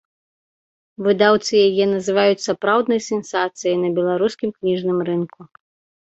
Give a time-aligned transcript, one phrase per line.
[1.07, 5.41] Выдаўцы яе называюць сапраўднай сенсацыяй на беларускім кніжным рынку.